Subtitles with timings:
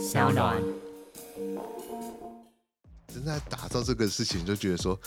[0.00, 0.56] 小暖。
[3.12, 4.98] 真的在打造这个事情，就觉得说，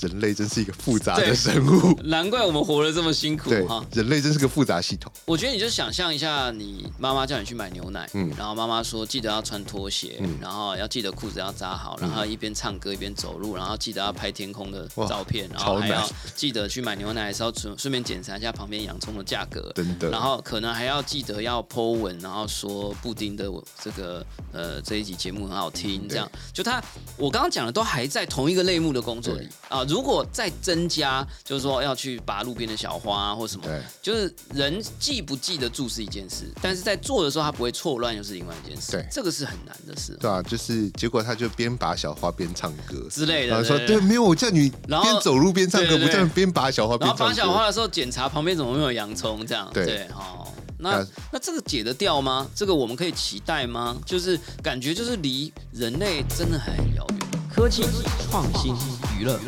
[0.00, 1.98] 人类真是一个复杂的生物。
[2.04, 5.12] 难怪我们活得这么辛苦哈。，人类真是个复杂系统。
[5.24, 8.32] 我觉得你就想象一下，你妈妈叫你去买牛奶，嗯。
[8.36, 10.38] 然后妈妈说记得要穿拖鞋，嗯。
[10.40, 20.10] 然后要记得裤子要扎好，然后一边唱歌一边走路，然后记得要拍天空的照片，然后还要记得去买牛奶的时候顺顺便检查一下旁边洋葱的价格，真的。
[20.10, 23.50] 然后可能还要记得要 Po 文，然后说布丁的
[23.82, 26.30] 这个呃这一集节目很好听，这样。
[26.52, 26.82] 就他
[27.16, 29.84] 我刚刚讲的都还在同一个类目的工作里啊。
[29.88, 33.66] 如果再增加，就是说要去拔路边的小花、啊、或什么，
[34.02, 43.48] 就是人记不记得住是一件事，但是在做的时候他不会错乱又是另外一件事，对这个是很难的事对啊，就是结果他就边拔小花边唱歌之类的。
[43.48, 47.26] 然后说对对，没有，我叫你然后边走路边唱歌，不叫你边拔小花边然后。
[47.26, 50.46] 拔小花的时候检查旁边怎么没有洋葱，这样对哦。
[50.78, 52.46] 那那那这个解得掉吗？
[52.54, 53.96] 这个我们可以期待吗？
[54.04, 57.18] 就是感觉就是离人类真的还很遥远。
[57.52, 57.82] 科技、
[58.30, 58.74] 创新、
[59.18, 59.40] 娱乐，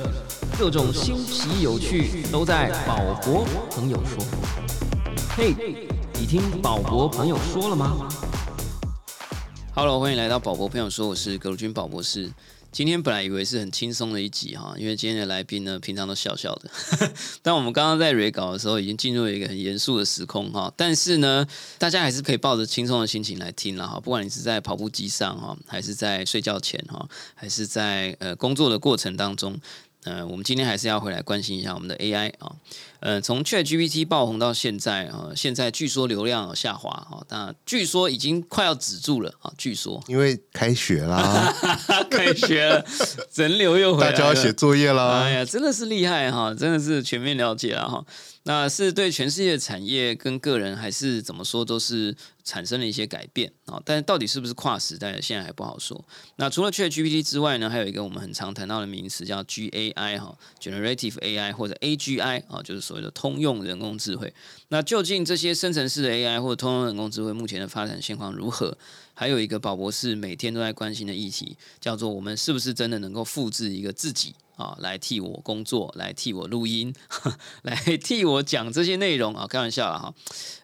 [0.58, 4.24] 各种新奇有趣都在宝博朋友说。
[5.36, 5.54] 嘿，
[6.14, 8.08] 你听宝博朋友说了吗
[9.74, 12.32] ？Hello，欢迎来到宝博朋友说，我是葛如君宝博士。
[12.70, 16.70] 今天本来以为是很轻松的一集哈，因为今天的来宾呢，平常都笑笑的，
[17.42, 20.72] 但我们刚刚在 re 稿的时候，已经进入了一个很严肃的时空哈。
[20.76, 21.46] 但是呢，
[21.78, 29.58] 大家还是可以抱着轻松的心情来听了哈，不管你是在跑步机上哈，还是在睡觉前哈，还是在呃工作的过程当中。
[30.04, 32.54] 呃，我们今天还是要回来关心一下我们的 AI 啊，
[33.00, 41.54] 呃，从 ChatGPT 爆红到现在啊，现在据说流量有下滑啊，那据说已经快要止住了啊，据说因为开学啦，
[42.10, 42.84] 开学了，
[43.34, 45.30] 人流又回来了，大家要写作业哎。
[45.30, 48.04] 呀，真的是厉害哈，真的是全面了解了哈。
[48.44, 53.78] 那是对全世界产业跟个人，还是怎么说，都是产生了一些改变啊。
[53.84, 56.02] 但是到底是不是跨时代，现在还不好说。
[56.36, 64.32] 那除了 ChatGPT 之外呢，还有一个我们很常谈到的名词叫 GAI 哈，Generative AI 或者 AGI 啊，就是所谓的通用人工智慧。
[64.68, 68.76] 那究竟这些生成式的 AI 或者通用人工智慧目前的发展现况如何？
[69.18, 76.94] 还有一个宝博士每天都在关心的议题，叫做我们是不是真的能够复制一个自己啊，来替我工作，来替我录音，
[77.62, 79.44] 来替我讲这些内容啊？
[79.44, 80.14] 开玩笑了哈。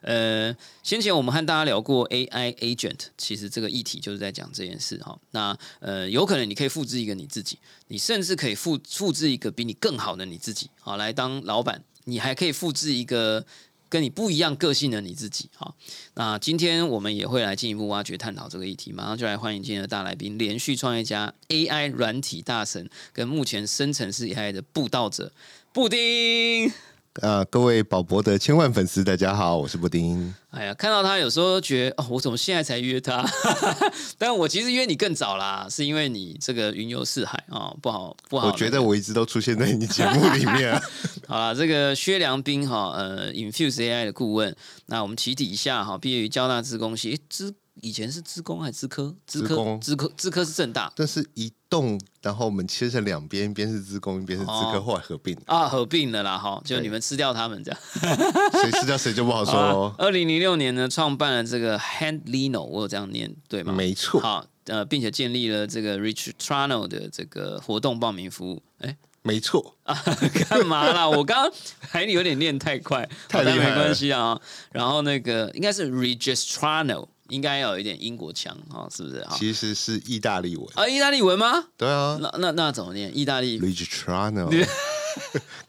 [0.03, 5.19] 呃，先前我们和大家聊过 AI agent，其实这个议题就是在讲这件事哈。
[5.31, 11.83] 那呃，有可能你可以复制一个你自己，你甚至可以复复制一个比你更好的你自己啊，来当老板。
[12.07, 13.43] 你还可以复制一个
[13.89, 15.73] 跟你不一样个性的你自己哈。
[16.15, 25.31] 那今天我们也会来进一步挖掘探讨这个议题，马上就来欢迎今天的大来宾，连续创业家、AI 软体大神，跟目前生成式 AI 的布道者
[25.71, 26.71] 布丁。
[27.21, 30.35] 啊，各位宝博的千万粉丝，大家好，我是布丁。
[30.49, 33.25] 哎呀，看到他有时候觉得哦，我怎么现在才约他？
[34.19, 38.47] 但我其实约你更早啦，是因为你这个云游四海啊、哦，不好不好。
[38.47, 40.81] 我觉得我一直都出现在你节目里面啊。
[41.25, 44.53] 好了，这个薛良斌哈，呃，Infuse AI 的顾问。
[44.87, 49.15] 那我们起底一下哈，毕业于交大资工系，诶资以前是资工还是资科？
[49.27, 57.79] 资科资科资科是正大但是一栋，然后我们切成两边，一边是资工，一边是资科，哦后来合并，啊，合并了啦哈，就你们吃掉他们这样。
[58.63, 59.95] 谁吃掉谁就不好说哦。
[59.99, 63.73] 二零零六年呢，创办了这个 Handlino，我有这样念对吗？
[63.73, 68.63] 没错，好，呃，并且建立了这个 Rich Trano 的这个活动报名服务。
[68.79, 69.93] 哎，没错，啊，
[70.49, 71.09] 干嘛啦？
[71.09, 74.39] 我刚刚还有点念太快，太厉没关系啊。
[74.71, 79.23] 然后那个应该是 Registrano，应该要有一点英国腔啊，是不是？
[79.25, 80.67] 好其实是意大利文。
[80.75, 81.65] 啊，意大利文吗？
[81.77, 83.15] 对啊那那那怎么念？
[83.17, 84.49] 意大利？，Luciano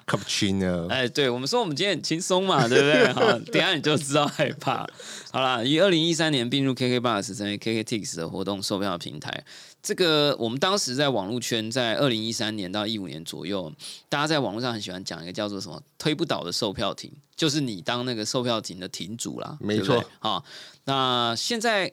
[0.07, 3.13] Cappuccino，哎，对我们说我们今天很轻松嘛，对不对？
[3.13, 3.21] 好，
[3.53, 4.87] 等下你就知道害怕。
[5.31, 9.45] 好啦，于二零一三年并入 KK Bus 成为 KKTix 的活动售票平台。
[9.87, 13.73] 这个我们当时在网络圈，在二零一三年到一五年左右，
[14.09, 20.05] 大家在网络上很喜欢讲一个叫做什么“推不倒的售票亭”，就是你当那个售票亭的亭主啦，没错。
[20.19, 20.45] 好，
[20.87, 21.93] 那现在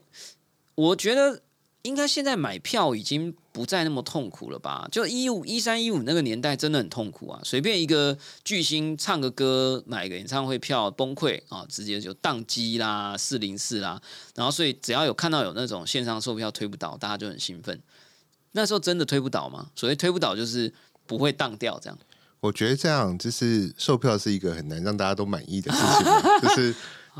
[0.73, 1.43] 我觉得
[1.83, 4.85] 应该现在买票已经不再那么痛苦了吧？
[4.91, 7.39] 就一五一三一五那个年代真的很痛苦啊！
[7.43, 14.01] 随便一个巨星唱个歌，买个演唱会票崩溃啊，直接就宕机啦、四零四啦。
[14.35, 17.79] 然后所以只要有看到有那种线上售票推不倒，大家就很兴奋。
[18.53, 19.69] 那时候真的推不倒吗？
[19.75, 20.73] 所谓推不倒就是
[21.05, 21.97] 不会当掉这样。
[22.39, 26.05] 我觉得这样就是售票是一个很难让大家都满意的事情，
[26.41, 26.79] 就是好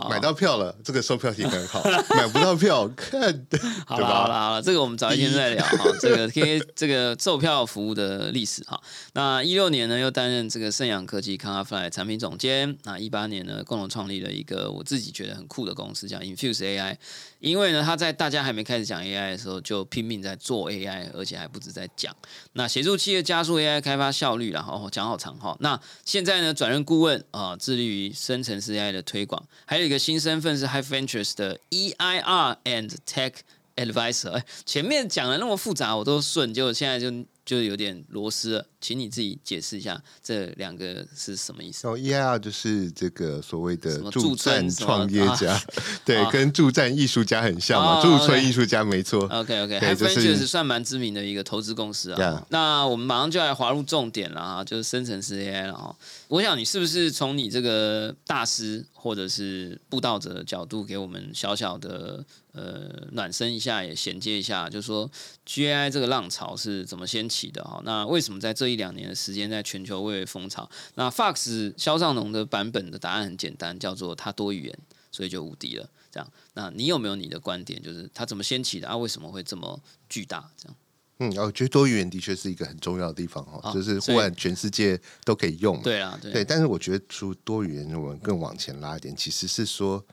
[0.10, 1.82] 买到票了，这个售票体很好；
[2.16, 3.22] 买不到票，看
[3.86, 5.86] 好了好了好了，这个我们早一天再聊哈。
[6.02, 8.82] 这个 K 这个售票服务的历史哈。
[9.14, 12.76] 那一六年呢，又担任这个盛阳科技 Conafly 产品总监。
[12.84, 16.98] 那一八年呢，共同创立了一个我自己觉得很酷的公司，叫 Infuse AI。
[17.40, 22.16] 因为呢，他在大家还没开始讲 AI 的时候，就拼命在做 AI，而且还不止在讲。
[22.54, 25.56] 那协助企业加速 AI 开发效率然后讲好长哈。
[25.60, 29.44] 那现在呢，转任顾问啊，致力于生成式 AI 的推广。
[29.66, 33.34] 还有一个新身份是 High Ventures 的 EIR and Tech
[33.76, 34.32] Advisor。
[34.32, 37.12] 哎，前面讲的那么复杂，我都顺，结果现在就
[37.46, 38.66] 就有点螺丝了。
[38.84, 41.88] 请你自己解释一下这两个是什么意思？
[41.88, 45.58] 然后 EIR 就是这个所谓的驻驻村站创业家，
[46.04, 49.22] 对啊，跟驻站艺术家很像嘛，哦驻村艺术家没错。
[49.28, 52.46] OK OK，对 High 就是算蛮知名的一个投资公司啊。
[52.50, 55.96] 那我们马上就来划入重点了啊，就是生成式 AI 了哈。
[56.28, 65.10] 我想你是不是从你这个大师或者是布道者的角度，给我们小小的呃暖身一下，也衔接一下，就是说
[65.48, 67.82] GAI 这个浪潮是怎么掀起的哈？
[67.86, 70.70] 那为什么在这一两年的时间，在全球蔚为风潮？
[70.96, 74.80] 那 Fox 肖尚农的版本的答案很简单，叫做他多语言，
[75.12, 75.90] 所以就无敌了。
[76.12, 77.82] 这样，那你有没有你的观点？
[77.82, 78.96] 就是它怎么掀起的啊？
[78.96, 80.48] 为什么会这么巨大？
[80.56, 80.76] 这样
[81.20, 85.82] 嗯，我觉得多语言的确是一个很重要的地方哈，啊就是忽然全世界都可以用嘛。
[85.84, 90.04] 对啊，对对，但是我觉得除多语言，我们更往前拉一点，其实是说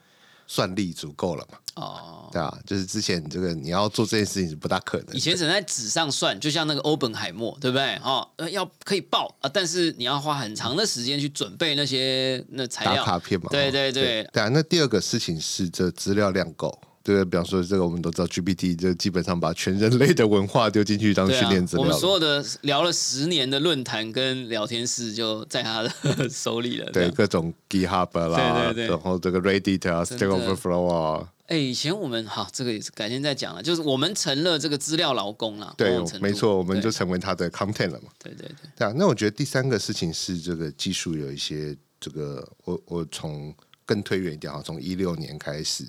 [0.51, 2.29] 算力足够了嘛，哦。
[2.33, 2.59] 对啊？
[2.67, 5.15] 就是之前这个你要做这件事情是不大可能。
[5.15, 7.95] 以前只能在纸上算，就像那个欧本海默，对不对？
[8.03, 13.05] 哦，呃，要可以报啊，但是你要花很长的时间去准备那些那材打料。
[13.05, 14.49] 卡片嘛，对哈对对对啊。
[14.49, 16.77] 那第二个事情是这资料量够。
[17.03, 17.25] 对不对？
[17.25, 21.89] 比方说，这个我们都知道，GPT 就基本上把全人类的文化丢进去当训练资，料了。
[21.89, 26.87] 我们所有的聊了十年的论坛跟聊天室就在他的手里了。
[26.87, 35.75] 这对各种 GitHub 啦，对对对然后这个 Reddit 啊，Stack Overflow 啊，哎，以前我们好，这个也是改天再讲了，就是我们成了这个资料劳工了。
[35.77, 38.11] 对没错，我们就成为他的 content 了嘛。
[38.23, 43.55] 对对对，对啊，那我觉得第三个事情是这个技术有一些这个，我我从
[43.85, 45.85] 更推远一点哈，从一六年开始，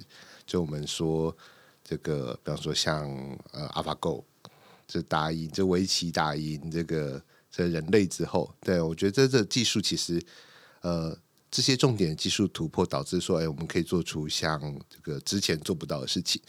[0.45, 1.35] 就我们说
[1.83, 3.09] 这个，比方说像
[3.51, 4.23] 呃 AlphaGo
[4.87, 7.21] 这打赢这围棋打赢这个
[7.51, 10.21] 这人类之后，对我觉得这这技术其实
[10.81, 11.17] 呃
[11.49, 14.59] 这些重点技术突破，导致说哎我们可以做出像
[14.89, 16.41] 这个之前做不到的事情。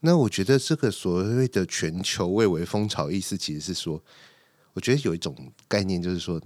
[0.00, 4.02] 那我觉得这个所谓的全球蔚为风潮，意思其实是说。
[4.74, 5.34] 我觉得有一种
[5.66, 6.40] 概念，就是说，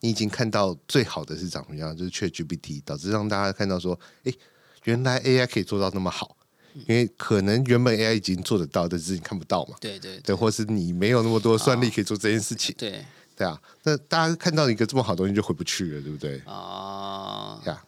[0.00, 4.34] 你已经看到最好的是怎么样，就是 ChatGPT，导致让大家看到说，诶，
[4.84, 6.36] 原来 AI 可以做到那么好，
[6.86, 13.04] 因为可能原本 AI 已经做得到，但是你看不到嘛，对对对，或是你没有那么多算力可以做这件事情，对。
[13.36, 16.40] 对啊，那大家看到一个这么好的东西就回不去了，对不对？
[16.46, 17.84] 啊，呀，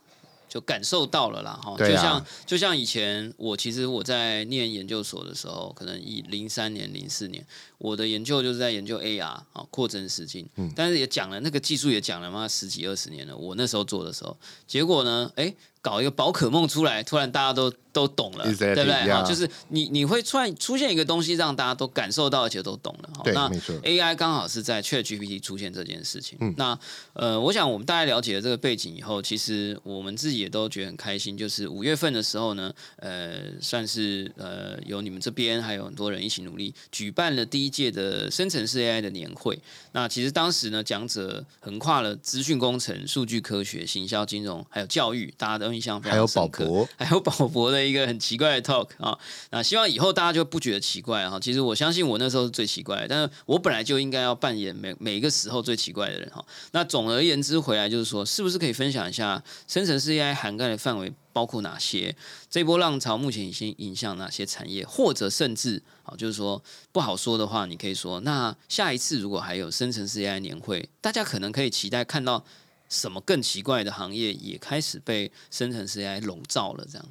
[0.48, 1.94] 就感受到了啦，哈，对啊。
[1.94, 7.46] 就像就像以前我其实我在念研究所的时候，可能以零三年、零四年，
[7.78, 10.68] 我的研究就是在研究 AR 啊，扩增实境，嗯。
[10.74, 15.54] 但是也讲了那个技术也讲了嘛，十几二十年了，我那时候做的时候，结果呢，哎，
[15.86, 23.08] 搞一个宝可梦出来，突然大家都都懂了 Exactly，对不对哈，就是你你会突然出现一个东西，让大家都感受到，而且都懂了。
[23.14, 26.36] 哈那对没错 AI 刚好是在 ChatGPT 出现这件事情。
[26.40, 26.76] 嗯那
[27.12, 31.38] 呃，我想我们大家了解了这个背景以后，其实我们自己也都觉得很开心。
[31.38, 39.56] 就是五月份的时候呢，呃，算是呃有你们这边还有很多人一起努力，举办了第一届的生成式 AI 的年会。
[39.92, 46.48] 那其实当时呢，讲者横跨了资讯工程、数据科学、行销、金融，还有教育，大家都印象非还有宝。
[46.48, 49.16] 博， 还有宝博的一个很奇怪的 talk 啊，
[49.50, 51.38] 那希望以后大家就不觉得奇怪哈。
[51.38, 56.42] 其实我相信我那时候是最奇怪的，但是我本来就应该要扮演每每一个时候最奇怪的人哈。
[56.72, 62.16] 那总而言之回来就是说，是不是可以分享一下生成式 AI 涵盖的范围包括哪些？
[62.48, 66.62] 这波浪潮目前已经影响哪些产业，或者甚至啊，就是说
[66.92, 72.44] 不好说的话，你可以说，那下一次如果还有生成式 AI 年会，大家可能可以期待看到。
[72.88, 76.86] 什么更奇怪的行业也开始被生成式 AI 笼罩了？
[76.90, 77.06] 这样。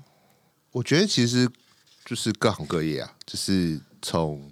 [0.71, 1.49] 我觉得其实
[2.03, 4.51] 就是各行各业啊，就是从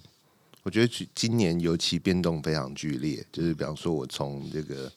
[0.63, 4.91] 我觉得今年尤其变动非常剧烈，就是比方说我从这个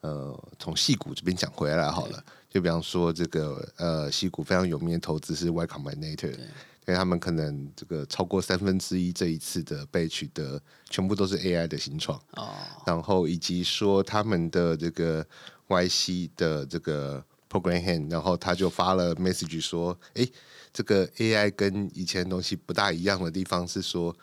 [0.00, 12.52] 呃从戏股这边讲回来好了，就比方说这个呃戏股非常有名的投资是 Y Combinator，因为他们可能这个超过三分之一这一次的被取得全部都是 AI 的新创，哦，
[12.84, 15.24] 然后以及说他们的这个
[15.68, 20.30] YC 的这个 program hand，然后他就发了 message 说，诶，
[20.72, 24.14] 这个 AI 跟以前的东西不大一样的地方是说，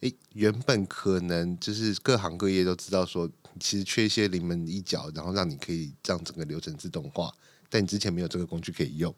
[0.00, 3.30] 诶，原本可能就是各行各业都知道说，
[3.60, 7.32] 其实缺一些临门一脚，然后让你可以让整个流程自动化，
[7.70, 9.14] 但你之前没有这个工具可以用。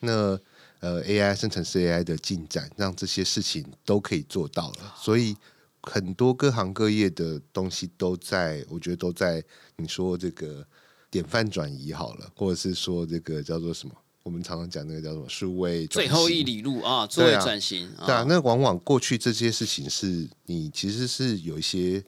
[0.00, 0.38] 那
[0.80, 5.36] 呃 AI 生成式 AI 的进展，让这些事情都可以做到了，所以
[5.82, 9.44] 很多各行各业的东西都在，我觉得都在
[9.76, 10.66] 你说这个
[11.12, 13.94] 典范转移好了，或者是说这个叫做什么？
[14.22, 22.02] 我们常常讲那个叫什么数位最后一里路啊，作为转型对啊，那往往过去这些事情是你其实是有一些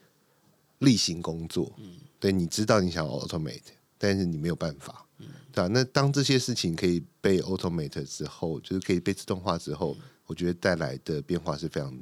[0.78, 3.60] 例行工作，嗯，对，你知道你想要 automate，
[3.98, 9.96] 但是你没有办法，嗯，对啊，那当这些事情可以被 automate 之后，就是可以被自动化之后，
[10.26, 11.92] 我觉得带来的变化是非常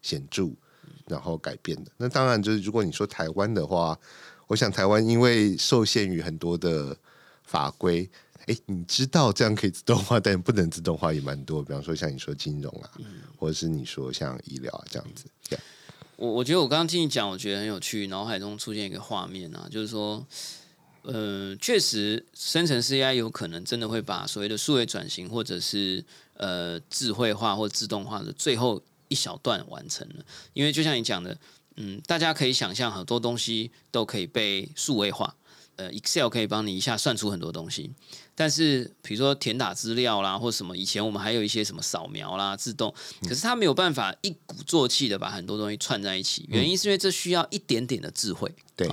[0.00, 0.50] 显著，
[1.06, 1.92] 然后改变的。
[1.98, 3.98] 那当然就是如果你说台湾的话，
[4.46, 6.96] 我想台湾因为受限于很多的
[7.44, 8.10] 法规。
[8.46, 11.62] 哎，你知道这样可以自动化，但不能自动化也蛮多。
[11.62, 12.90] 比方说像你说金融啊，
[13.38, 15.24] 或者是你说像医疗啊这样子。
[16.16, 20.24] 我我觉得我刚刚听你讲，我觉得很有趣，脑海中出现一个画面啊，就是说，
[21.02, 30.24] 呃，确实生成式 AI 有可能真的会把所谓的数位转型，或者是呃智慧化或自动化的最后一小段完成了。
[30.52, 31.34] 因为就像你讲的，
[31.76, 35.34] 嗯，大家可以想象很多东西都可以被数位化。
[35.76, 37.90] 呃，Excel 可以帮你一下算出很多东西，
[38.36, 48.54] 但是比如说填打资料啦，或什么，以前我们还有一些什么扫描啦，自动，可是它没有办法一鼓作气的把很多东西串在一起，原因是因为这需要一点点的智慧。
[48.76, 48.88] 对，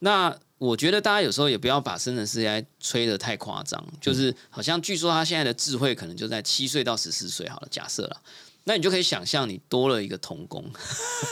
[0.00, 8.20] 那我觉得大家有时候也不要把生成式 AI 吹的太夸张，就是好像据说他现在的智慧可能就在七岁到十四岁，好了，假设了。
[8.64, 10.64] 那你就可以想象，你多了一个童工，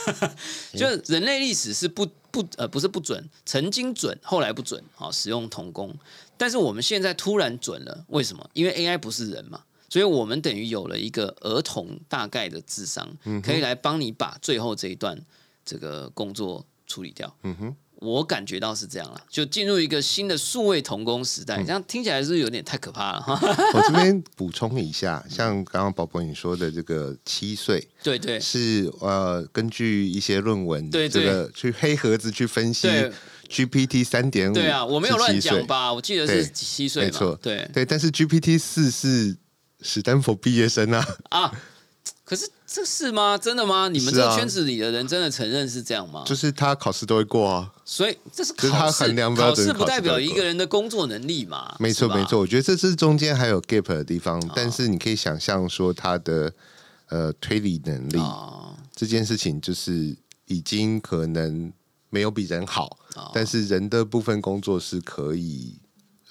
[0.73, 5.95] 就人类历史是不不呃不是不准，曾经准，后来不准，好使用童工，
[6.37, 8.49] 但是我们现在突然准了，为什么？
[8.53, 13.09] 因为 AI 不是人嘛，所以我们等于有了一个儿童大概的智商，
[13.43, 15.19] 可以来帮你把最后这一段
[15.63, 17.35] 这个工作处理掉。
[17.43, 17.75] 嗯哼。
[18.01, 23.37] 我感觉到是这样了，就进入一个新的数位童工时代，这样听起来是有点太可怕了哈。
[23.75, 32.87] 我这边补充一下，像刚刚宝宝你说的这个七岁，对对，是呃根据一些论文，对这个去黑盒子去分析
[33.49, 35.91] GPT 三点五，对啊，我没有乱讲吧？
[35.91, 39.35] 我记得是七岁，没错，对对，但是 GPT 四是
[39.81, 41.51] 史丹佛毕业生啊啊。
[42.23, 43.35] 可是这是吗？
[43.35, 43.89] 真的吗？
[43.89, 46.23] 你们这个圈子里的人真的承认是这样吗？
[46.23, 51.75] 就是他考试都会过啊，所以这是考试，考试不代表一个人的工作能力嘛？
[51.79, 52.39] 没错，没错。
[52.39, 56.53] 我觉得这是中间还有 gap 的地方，但是你可以想象说他的
[57.07, 58.21] 呃推理能力
[58.95, 61.73] 这件事情，就是已经可能
[62.11, 62.99] 没有比人好，
[63.33, 65.79] 但是人的部分工作是可以。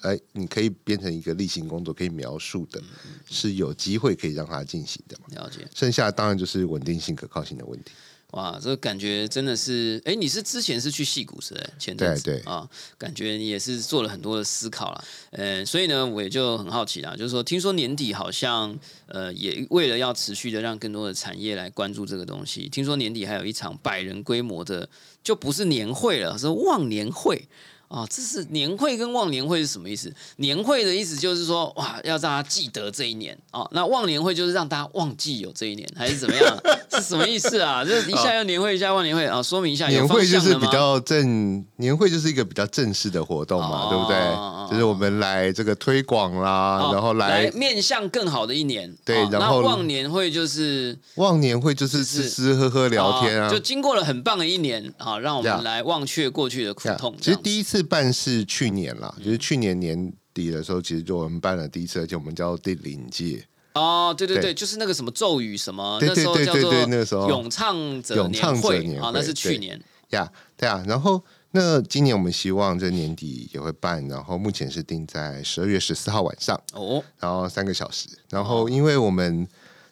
[0.01, 2.81] 哎，你可以变成一个例行工作，可以描述的，
[3.29, 5.25] 是有机会可以让它进行的嘛？
[5.35, 5.67] 了解。
[5.75, 7.91] 剩下当然就是稳定性、可靠性的问题。
[8.33, 11.55] 哇，这个感觉真的是，哎，你是之前是去戏股是？
[11.79, 15.03] 前阵子啊，感觉你也是做了很多的思考了。
[15.31, 18.77] 呃，所以呢，我也就很好奇啦，就是说，听说年底好像
[19.07, 24.87] 呃，也为了要持续的让更多的产业来关注这个东西，听说年底还有一场百人规模的，
[25.23, 27.47] 就不是年会了，是忘年会。
[27.89, 30.13] 啊，这是年会跟忘年会是什么意思？
[30.35, 33.67] 年会的意思就是说，哇，要让大家记得这一年哦。
[33.73, 36.57] 那忘年会就是让大家忘记有这一年，还是怎么样？
[36.91, 37.83] 是什么意思啊？
[37.83, 39.41] 就是一下要年会，一下忘年会啊。
[39.41, 44.69] 说明一下，年会就是比较正，年会就是一个比较正式的活动嘛，对不对？
[44.69, 48.95] 就是我们来这个推广啦，然后来面向更好的一年。
[49.03, 57.15] 对，然后忘年会就是忘年会就是吃吃喝喝聊天啊，就经过了很棒的一年啊，让我们来忘却过去的苦痛。
[57.19, 57.78] 其实第一次。
[57.83, 63.45] 办是去年啦，就是去年年底的时候，其实就我们办了第一次，而且我们叫第零届。
[63.73, 67.29] 哦，对对对，就是那个什么咒语什么，那时候叫做那个时候。
[67.29, 69.79] 咏唱者咏唱者年会，那是去年。
[70.09, 76.59] 呀，对啊，然后那今年我们希望这年底也会办，然后目前是定在十二月十四号晚上。
[76.73, 79.47] 哦，然后三个小时，然后因为我们。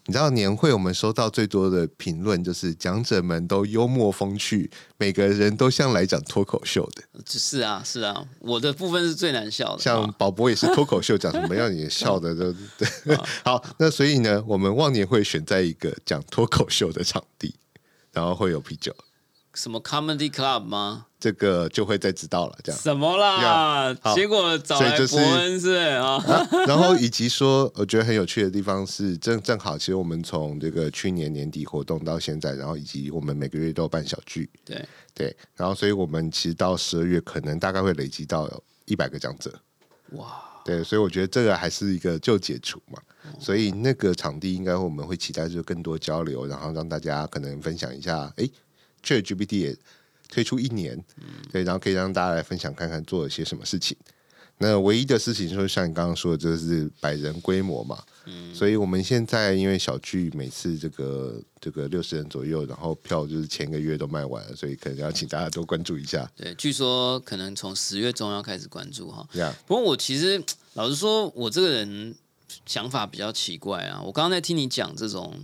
[0.07, 7.03] 你知道年会我们收到最多的评论就是讲者们都幽默风趣，每个人都像来讲脱口秀的。
[7.27, 9.81] 是啊，是啊，我的部分是最难笑的。
[9.81, 12.87] 像宝博也是脱口秀，讲什么让你笑的都对。
[13.43, 17.55] 好，那所以呢，我们忘年会选在一个讲脱口秀的场地，
[18.13, 18.95] 然后会有啤酒。
[19.55, 21.06] 什么 comedy club 吗？
[21.19, 22.57] 这个就会再知道了。
[22.63, 23.91] 这样什么啦？
[24.13, 26.23] 结果找来伯恩是啊。
[26.67, 34.47] 然后以及说，我觉得很有趣的地方是，正正好，其实我们从这个去年年底活动到现在，然后以及我们每个月都有办小聚。
[34.63, 38.47] 对对，然后所以我们其实到十二月可能大概会累积到
[38.85, 39.51] 一百个讲者。
[40.11, 40.43] 哇！
[40.63, 42.99] 对，所以我觉得这个还是一个就解除嘛。
[43.39, 48.31] 所以那个场地应该我们会期待就更多交流，然后让大家可能分享一下。
[48.37, 48.47] 哎。
[49.03, 49.77] ChatGPT 也
[50.29, 50.97] 推出一年，
[51.51, 53.95] 对，然后可以让大家来分享看看做了些什么事情。
[54.59, 66.27] 那唯一的事情就是像你刚刚说的，就是百人规模嘛，嗯所以我们现在因为小剧每次这个这个六十人左右，然后票就是前一个月都卖完了，所以可能要请大家多关注一下。
[66.35, 69.27] 对，据说可能从十月中要开始关注哈。
[69.33, 70.43] 呀，不过我其实
[70.73, 72.15] 老实说，我这个人
[72.65, 74.01] 想法比较奇怪啊。
[74.03, 75.39] 我刚刚在听你讲这种，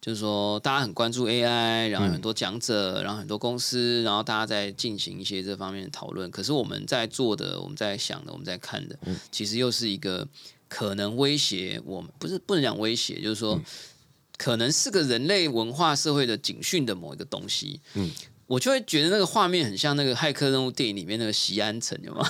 [0.00, 6.30] 就是说大家很关注 AI，然后有很多讲者，然后很多公司，然后大家在进行一些这方面的讨论。
[6.30, 8.98] 可是我们在做的，我们在想的，我们在看的，
[9.30, 10.26] 其实又是一个
[10.68, 13.60] 可能威胁我们，不是不能讲威胁，就是说
[14.36, 17.80] 可能是个人类文化社会的警讯的某一个东西。
[17.94, 18.10] 嗯。
[18.46, 22.28] 我就会觉得那个画面很像那个骇客任务电影里面那个席安城，有吗？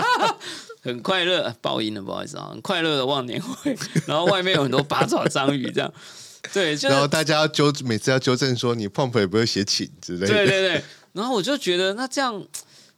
[0.84, 3.74] 很快乐，爆音了，不好意思啊，很快乐的忘年会，
[4.06, 5.90] 然后外面有很多八爪章鱼，这样，
[6.52, 12.46] 对，然后大家要纠，每次要纠正说你碰碰也不会写请之类的，对对对，然后我就觉得那这样，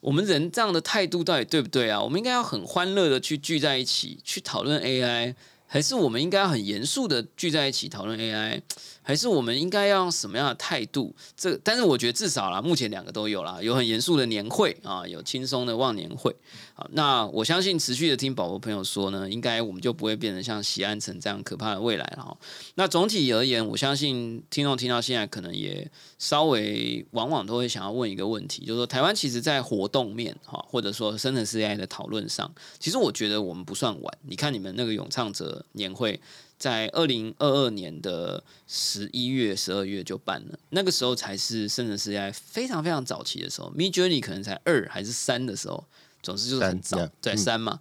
[0.01, 2.01] 我们人这样的态度到底对不对啊？
[2.01, 5.35] 我们应该要很欢乐的去聚在一起去讨论 AI，
[5.67, 8.61] 还是我们应该要很严肃的聚在一起讨论 AI？
[9.03, 11.15] 还是我们应该要用什么样的态度？
[11.37, 16.35] 这但是我觉得至少啦，目前两个都有啦，有很严肃的年会啊，有轻松的忘年会
[16.75, 16.87] 啊。
[16.93, 22.37] 那我相信持续的听宝宝朋友说呢，应该我们就不会变成像西安城这样可怕的未来了哈。
[22.75, 34.19] 那总体而言，我相信听众听到现在可能也稍微往往都会想要问一个问题，就是说台湾其实在活动面哈，或者说生成 AI 的讨论上，其实我觉得我们不算晚。
[34.23, 36.21] 你看你们那个咏唱者年会。
[36.61, 45.83] 在二零二二年的十一月、十二月就办了，那个时候才是生成式 AI 非常非常早期的时候，Mid Journey 可能才二还是三的时候，
[46.23, 47.81] 总之就是很早，对三嘛。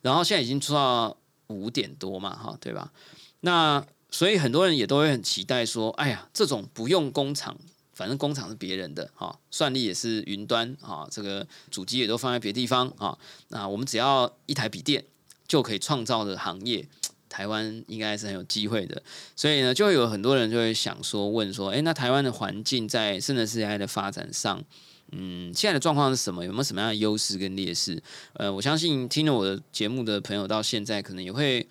[0.00, 1.14] 然后现在已经出到
[1.48, 2.90] 五点多嘛，哈，对吧？
[3.40, 7.54] 那所以很多人也都会很期待说，哎呀，这种不用工厂，
[7.92, 15.04] 反正工厂是别人的，哈，算力也是云端，哈，这个主机也都放在别地方，啊，那我们只要一台笔电
[15.46, 16.88] 就可以创造的行业。
[17.34, 19.02] 台湾应该是很有机会的，
[19.34, 24.62] 所以呢，就会有很多人就会想说，问说，哎，那台湾的环境在生成式 AI 的发展上，
[25.10, 26.44] 嗯，现在的状况是什么？
[26.44, 28.00] 有没有什么样的优势跟劣势？
[28.34, 31.66] 呃，我相信听了我的节目的朋友到现在，可能也会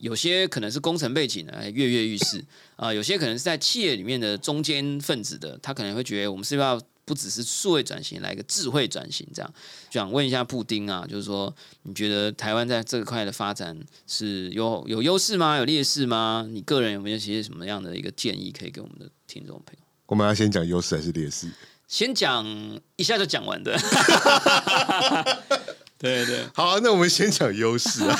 [0.00, 2.44] 有些可能是工程背景的，跃跃欲试
[2.76, 6.78] 啊；有些可能是在企业里面的中间分子的，他可能会觉得我们是,不是要。
[7.10, 9.54] 不只是数位转型，来一个智慧转型，这样
[9.90, 15.56] 想问一下布丁啊，就是说，你觉得台湾在这块的发展是有有优势吗？
[15.56, 16.46] 有劣势吗？
[16.48, 19.84] 你个人有没有一些什么样的一个建议可以给我们的听众朋友？
[20.06, 21.50] 我们要先讲优势还是劣势？
[21.88, 22.46] 先讲
[22.94, 23.76] 一下就讲完的。
[25.98, 28.16] 对对，好，那我们先讲优势啊。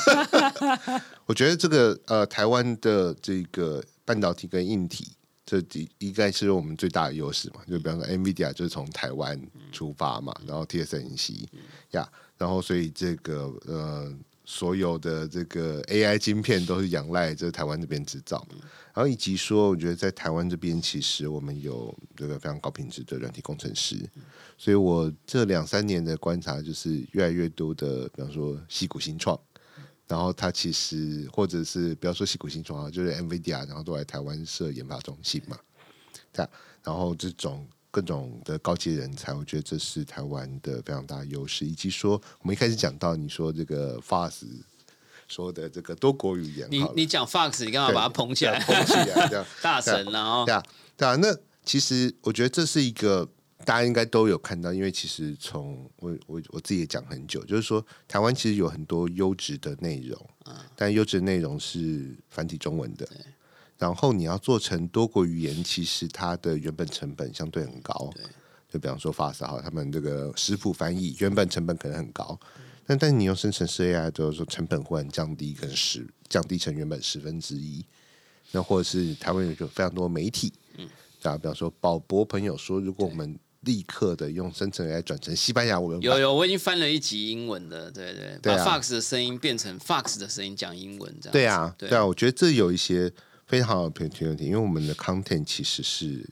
[1.27, 5.13] 我觉得这个呃，台湾的这个半导体跟硬体。
[5.51, 9.37] 这第应该是我们最大的优势嘛，就比方说，NVIDIA 就是从台湾
[9.73, 11.45] 出发嘛，然后 TSMC
[11.91, 12.09] 呀，
[12.39, 18.47] 然后所以这个呃，所有的这个 AI 晶片都是仰赖这台湾这边制造，
[18.95, 24.09] 然后以及说，我觉得在台湾这边其实我们有这个非常高品质的软体工程师，
[24.57, 29.37] 所以我这两三年的观察就是越来越多的，比方说西谷新创。
[30.11, 35.57] 然后他其实，或者是不要说西谷新创啊，就是 NVIDIA，然后都来台湾设研发中心嘛，
[36.33, 36.51] 对啊。
[36.83, 41.65] 然后这种各种的高级人才，我觉得这是台湾的非常大的优势。
[41.65, 44.43] 以及说，我们一开始讲到你说这个 Fox
[45.29, 48.59] 说的这个多国语言，你你讲 Fox，你干嘛把它捧起来？
[48.59, 50.45] 捧起来，这样 大神啊！
[50.45, 50.63] 对啊，
[50.97, 51.15] 对啊。
[51.15, 51.29] 那
[51.65, 53.29] 其实我觉得这是一个。
[53.65, 60.19] 大家应该都有看到，因为其实从我我我自己也讲很久，就是说台湾其实有很多优质的内容，
[60.75, 63.07] 但优质内容是繁体中文的，
[63.79, 68.11] 然后你要做成多国语言，其实它的原本成本相对很高，
[68.69, 72.39] 就比方说法式哈，他们这个师傅翻译原本成本可能很高，
[72.87, 77.85] 但但你用生成式 AI，就是说成本会很降低，跟十降低成原本十分之一，
[78.53, 80.89] 那或者是台湾有就非常多媒体，嗯，
[81.23, 86.01] 啊，比方说宝博朋友说，如果我们立刻的用生成 AI 转成西班牙文。
[86.01, 91.33] 有有，我已经翻了一集英文的，对对，把 Fox 的声音变成 Fox 的声音讲英文，这样。
[91.33, 93.13] 对啊，对啊，我觉得这有一些
[93.47, 96.27] 非常好的平平问题，因为我们的 content 其实是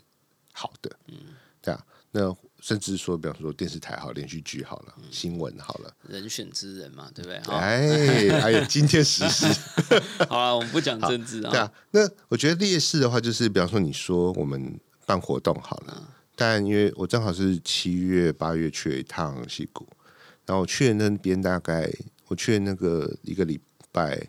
[0.52, 1.14] 好的，嗯，
[1.60, 7.36] 对啊，那甚至说，比方说电视台好，连续剧好了，新闻好了，人选之人嘛，对不对？
[7.54, 9.46] 哎，还有今天时事，
[10.28, 11.50] 好了，我们不讲政治啊。
[11.50, 16.14] 对啊，那我觉得劣势的话，就是比方说，你说我们办活动好了。
[16.40, 19.84] 但因为我正好是七月八月去了一趟西谷，
[20.46, 21.90] 然后我去的那边大概
[22.28, 23.58] 我去的那个一个礼
[23.90, 24.28] 拜，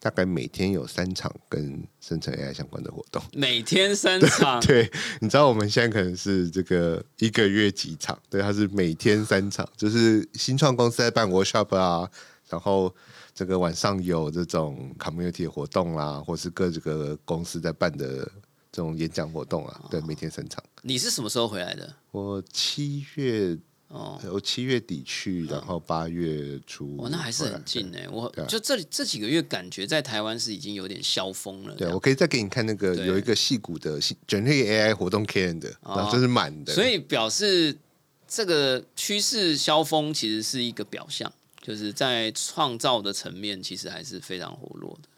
[0.00, 3.22] 大概每天有三场跟生成 AI 相关的活动。
[3.32, 4.90] 每天三场， 对，
[5.20, 12.10] 你知道我们现在可能是这个一个月几场，对，它是每天三场，就是新创公司在办 workshop 啊，
[12.48, 12.92] 然后
[13.32, 18.28] 这个晚上有这种 community 的活动啦，或是各这个公司在办的
[18.74, 20.60] 这种演讲活动啊，对，每天三场。
[20.82, 21.94] 你是什么时候回来的？
[22.10, 23.56] 我七月
[23.86, 27.98] 哦，我七月底去，然后八月初，哦，那还是很近呢。
[28.10, 31.76] 我就这里这几个月，感觉在台湾是已经有点消风了。
[31.78, 37.78] 这对，我可以再给你看那个有一个戏骨的戏 Generative AI 活动 calendar，哦然后就是满的，所以表示
[38.26, 41.32] 这个趋势消风其实是一个表象，
[41.62, 45.08] 就是在创造的层面，其实还是非常活络的。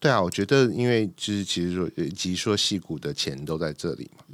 [0.00, 4.24] 对啊，我觉得因为就是其实说，以及说戏骨的钱都在这里嘛。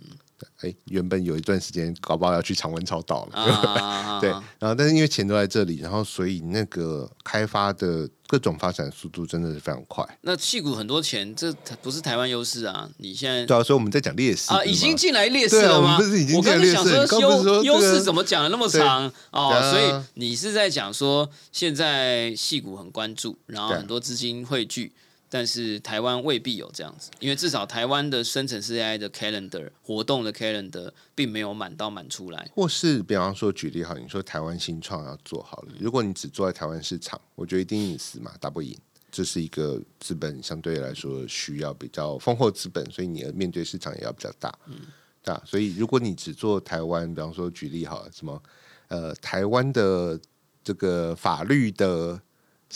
[0.61, 4.31] 哎，原本有一段时间搞不好要去常温超岛了， 啊，对。
[4.31, 10.07] 然后，但是因为钱都在这里，然后所以那个开发的各种发展速度真的是非常快。
[10.22, 11.52] 那戏股很多钱，这
[11.83, 12.88] 不是台湾优势啊！
[12.98, 15.94] 你现在对啊，所以我们在讲劣势啊，已经进来劣势了吗？
[15.94, 19.48] 我们不是已经我刚想进来劣势你刚不是说优优势怎么讲的那么长哦？
[19.48, 24.92] 啊所以你是在讲说，现在戏股很关注，然后很多资金汇聚，
[25.37, 32.51] 但是台湾未必有这样子，因为至少台湾的生成式 AI 的 calendar 活动的 calendar 并没有满到满出来。
[32.55, 38.75] 或是比方说举例好，你说台湾新创要做好了，如果你只做在台湾市场，我觉得一定隐私嘛，打不赢。
[39.12, 44.75] 这是一个资本相对来说需要比较丰厚资本，所以你的面对市场也要比较大，嗯，
[45.22, 45.42] 对啊。
[45.44, 48.42] 所以如果你只做台湾，比方说举例好了，什么
[48.88, 50.18] 呃台湾的
[50.64, 52.18] 这个法律的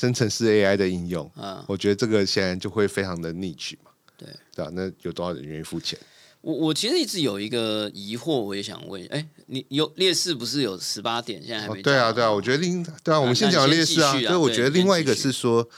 [0.01, 5.99] 生成式 AI 的应用，嗯我觉得这个显然就会非常的 niche 嘛，对对啊，那有多少人愿意付钱？
[6.41, 14.13] 我我其实一直有一个疑惑，我也想问，哎，你有劣势不是有十八点，现在还没、哦对啊，对啊，我觉得另对啊，我们先讲劣势啊。
[14.13, 15.69] 所以我觉得另外一个是说，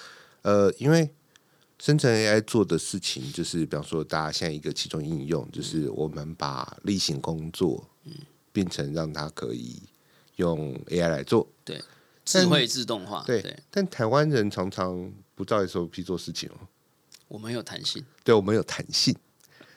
[0.42, 1.10] 呃，因为
[1.80, 7.84] 生成 AI 做的事情，就是比方说，大家现在一个其中应用，就是我们把例行工作，
[8.52, 9.82] 变成让它可以
[10.36, 11.48] 用 AI 来做。
[12.24, 16.68] 智慧自动化，对，對，但台湾人常常不照 SOP 做事情哦。
[17.28, 18.04] 我们有弹性。
[18.22, 19.14] 对，我们有弹性。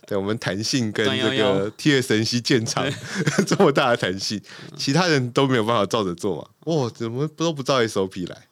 [0.07, 2.85] 对，我们弹性跟段这个 TSMC 建厂
[3.47, 4.39] 这么大的弹性，
[4.77, 6.49] 其他人都没有办法照着做嘛？
[6.65, 8.47] 哇，怎么都不照 SOP 来？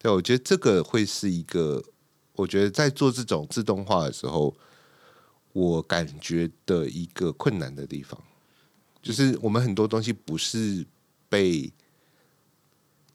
[0.00, 1.80] 对，我觉得这个会是一个，
[2.32, 4.52] 我觉得在做这种自动化的时候，
[5.52, 8.20] 我感觉的一个困难的地方，
[9.00, 10.84] 就是我们很多东西不是
[11.28, 11.72] 被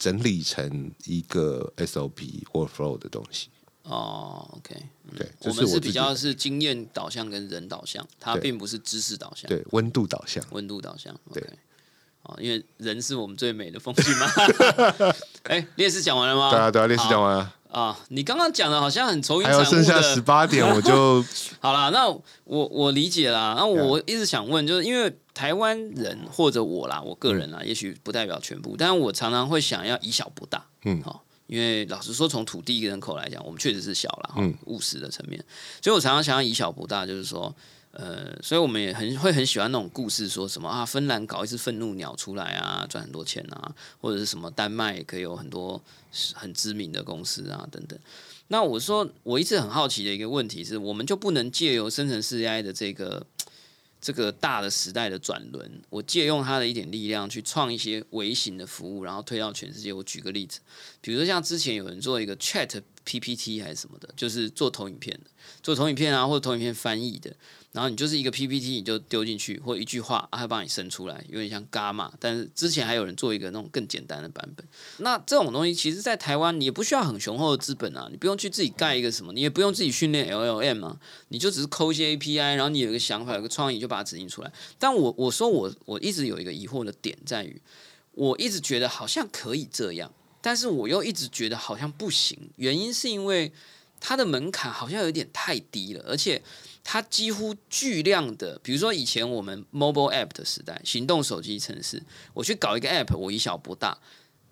[0.04, 3.48] 整理成一个 SOP 或 flow 的东西。
[3.84, 4.76] 哦，OK，
[5.18, 10.44] 对，这我们是比较是经验导向跟人导向，它对并不是知识导向，对温度导向。
[10.52, 11.18] 温度导向。
[11.34, 11.42] 对
[12.40, 14.28] 因为人是我们最美的风景嘛。
[15.44, 16.50] 哎，烈士讲完了吗？
[16.52, 20.22] 对啊，对啊，烈士讲完了，啊，你刚刚讲的好像很愁云还有惨雾剩下十。
[20.22, 21.26] 八点，我就
[21.60, 22.22] 好啦，那我
[22.68, 23.56] 我理解啦。
[23.58, 30.64] 那我一直想问，就是因为台湾人或者我啦，我个人啦，也许不代表全部，但是我常常会想要以小博大。
[30.86, 35.44] 嗯好、因为老实说，从土地人口来讲，我们确实是小了，嗯务实的层面，
[35.82, 37.54] 所以我常常想要以小博大，就是说，
[37.94, 45.80] 呃，所以我们也很会很喜欢那种故事，说什么啊，芬兰搞一只愤怒鸟出来啊，赚很多钱啊，或者是什么丹麦也可以有很多
[46.34, 47.98] 很知名的公司啊，等等。
[48.48, 53.26] 那我说，我一直很好奇的一个问题是，我们就不能借由生成式 AI 的这个
[54.02, 59.94] 这个大的时代的转轮，我借用它的一点力量去创一些微型的服务，然后推到全世界。
[59.94, 60.60] 我举个例子，
[61.00, 65.30] 比如说像之前有人做一个 Chat PPT 还是什么的，就是做投影片的，
[65.62, 67.34] 做投影片啊或者投影片翻译的，
[67.74, 72.14] 然后你就是一个 PPT，你就丢进去或一句话，啊它帮你生出来，有点像伽马。
[72.20, 74.64] 但是之前还有人做一个那种更简单的版本。
[75.00, 84.54] 那这种东西其实，在台湾你也不需要很雄厚的资本啊，你不用去自己盖一个什么，你也不用自己训练 LLM 啊，你就只是抠一些 API，然后你有一个想法、有个创意，就把它指引出来。
[84.78, 87.60] 但我我说我我一直有一个疑惑的点在于，
[88.12, 92.38] 我一直觉得好像可以这样，但是我又一直觉得好像不行。
[92.58, 93.52] 原因是因为
[94.00, 96.40] 它的门槛好像有点太低了，而且
[96.84, 103.98] 它几乎巨量的，比如说以前我们 mobile app 的时代，行动手机城市，我去搞一个 app，我以小博大，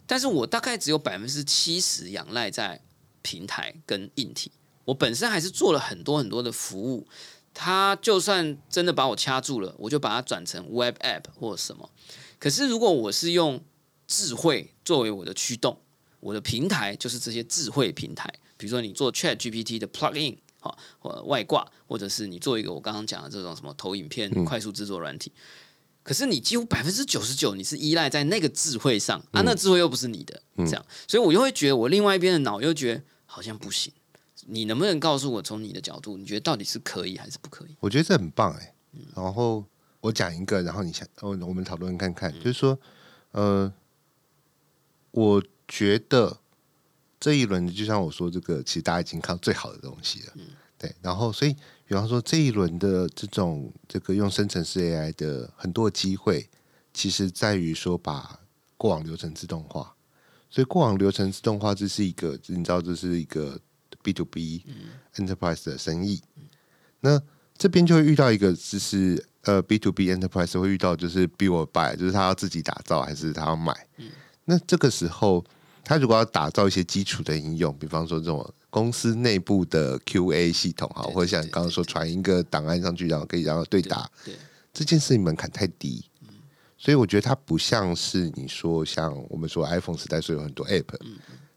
[0.08, 2.82] 但是我大概只有百分之七十仰赖在
[3.22, 4.52] 平台跟硬体，
[4.86, 7.08] 我本身还是做了很多很多的服务。
[7.54, 11.90] 它就算真的把我掐住了，我就把它转成 web app 或者什么。
[12.40, 13.62] 可是如果我是用
[14.08, 15.78] 智慧作为我的驱动，
[16.22, 25.32] 我的平台就是这些智慧平台，比如说你做 Chat GPT 的 plugin 啊，或外挂，或者是你做一个我刚刚讲的这种什么投影片快速制作软体。
[26.04, 33.94] 可是你几乎百分之九十九你是依赖在那个智慧上啊，那智慧又不是你的，这样，所以我又会觉得我另外一边的脑又觉得好像不行。
[34.48, 37.76] 你能不能告诉我，从你的角度，你觉得到底是可以还是不可以？
[37.80, 38.74] 我觉得这很棒哎、
[39.16, 39.64] 然后
[40.00, 42.80] 我讲一个，然后你想，哦，我们讨论看看，就是说，
[43.34, 43.72] 呃，
[45.12, 46.40] 我觉得
[47.22, 50.34] 这一轮就像我说，这个其实大家已经看到最好的东西了，
[50.78, 50.94] 对。
[51.02, 51.54] 然后，所以
[51.86, 56.50] 比方说这一轮的这种这个用生成式 AI 的很多机会，
[56.92, 58.40] 其实在于说把
[58.76, 59.96] 过往流程自动化。
[60.50, 63.58] 所以过往流程自动化，这是一个你知道，这是一个
[64.02, 64.66] B to B
[65.16, 66.22] enterprise 的生意。
[67.02, 67.22] 那
[67.56, 73.88] 这边就会遇到一个，就是呃 B to B enterprise 会遇到，就是 build buy，就是他要自己打造还是他要买。
[74.46, 75.46] 那这个时候，
[75.92, 84.34] 他如果要打造一些基础的应用，比方说这种公司内部的 QA 系统哈，或者像你刚刚说传一个档案上去，然后可以然后对答，对，
[84.72, 86.02] 这件事情门槛太低，
[86.78, 90.98] 所以我觉得它不像是你说像我们说 iPhone 时代，所以有很多 App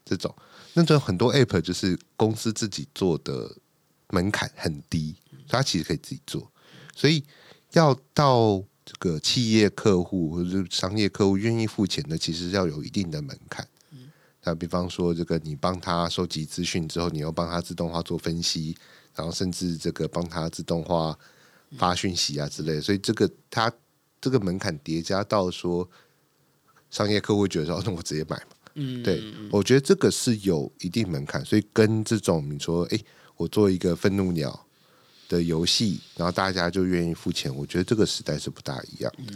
[0.03, 0.35] 这种，
[0.73, 3.49] 那种很多 App 就是公司自己做的
[4.09, 5.15] 门槛很低，
[5.47, 6.51] 所以它其实可以自己做，
[6.93, 7.23] 所以
[7.71, 13.65] 要到这个企业客户或者是商业客户愿意付钱的，其实要有一定的门槛。
[14.45, 18.77] 那比方说，这个你帮他收集资讯之后，你又帮他自动化做分析，
[19.15, 21.17] 然后甚至这个帮他自动化
[21.77, 23.71] 发讯息啊之类的，所以这个他
[24.21, 25.89] 这个门槛叠加到说，
[26.91, 28.49] 商业客户觉得说，哦那我直接买嘛。
[28.75, 32.99] 嗯，对，我觉得这个是有一定门槛，所以跟这种你说，哎，
[33.37, 34.67] 我做一个愤怒鸟
[35.29, 39.33] 的游戏，然后大家就愿意付钱，我觉得这个时代是不大一样的。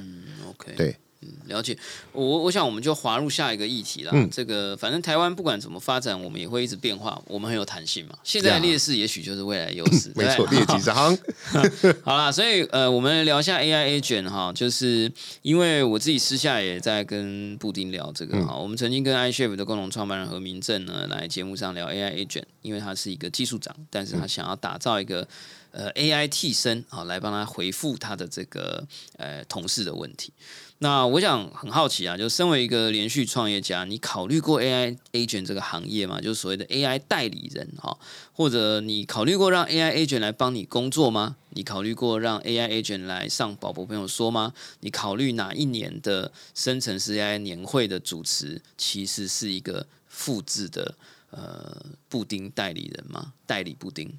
[0.50, 0.98] OK，对，
[1.48, 1.78] 了解，
[2.14, 4.12] 我我想我们就滑入下一个议题啦。
[4.14, 8.18] 嗯这个反正台湾不管怎么发展，我们也会一直变化，我们很有弹性嘛。
[8.24, 11.18] 现在的劣势也许就是未来的优势， 没错，对不对猎奇商，
[12.04, 25.28] 好啦，所以呃，我们聊一下 AI agent 哈，就是因为我自己私下也在跟布丁聊这个哈、我们曾经跟 i s h e f 的共同创办人何明正呢来节目上聊 AI agent，因为他是一个技术长，但是他想要打造一个。
[25.72, 30.34] 呃，AI 替身好来帮他回复他的这个呃同事的问题。
[30.82, 36.22] 那我想很好奇啊，就身为一个连续创业家，你考虑过 AI agent 这个行业吗？
[36.22, 37.98] 就是所谓的 AI 代理人哈，
[38.32, 41.36] 或者你考虑过让 AI agent 来帮你工作吗？
[41.50, 44.54] 你考虑过让 AI agent 来上宝宝朋友说吗？
[44.80, 50.96] 你考虑哪一年的生成式 AI 年会的主持其实是一个复制的
[51.32, 53.34] 呃布丁代理人吗？
[53.46, 54.18] 代理布丁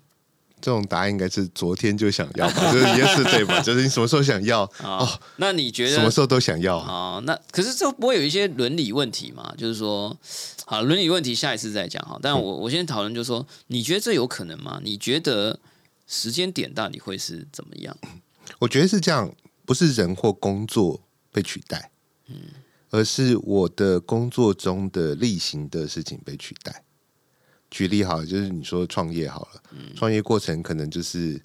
[0.61, 5.09] 这种答案应该是昨天就想要吧， 就是 yesterday 嘛， 就是你什么时候想要，哦？
[5.37, 6.79] 那你觉得什么时候都想要。
[6.79, 9.53] 啊、那可是这不会有一些伦理问题嘛？
[9.57, 10.17] 就是说，
[10.67, 12.19] 好，伦理问题下一次再讲哈。
[12.23, 14.81] 但我我先讨论，就是说，你觉得这有可能吗？
[14.83, 15.59] 你觉得
[16.07, 17.97] 时间点到底会是怎么样？
[18.59, 19.33] 我觉得是这样，
[19.65, 21.01] 不是人或工作
[21.33, 21.91] 被取代，
[22.91, 26.83] 而是我的工作中的例行的事情被取代。
[27.71, 29.63] 举例好了，就是你说创业好了，
[29.95, 31.41] 创业过程可能就是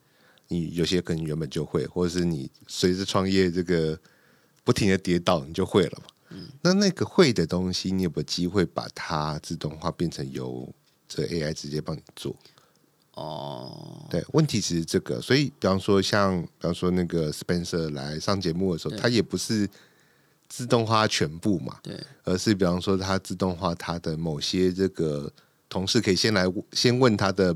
[0.48, 3.98] 你有些可能原本就会，或者是你随着创业这个
[4.64, 6.38] 不停的跌倒，你就会了嘛。
[6.62, 10.68] 那那个会的东西，你有没有机会把它自动化变成由
[11.08, 12.36] 这个 AI 直接帮你做？
[13.14, 19.00] 哦，对，问题其实这个，所以比方说像，比方说那个 Spencer 来上节目的时候，对。
[19.00, 19.70] 他也不是
[20.50, 25.32] 自动化全部嘛，对，而是比方说他自动化他的某些这个
[25.76, 27.54] 同事可以先来先问他的